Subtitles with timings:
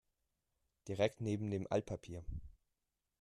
[0.87, 2.25] Direkt neben dem Altpapier.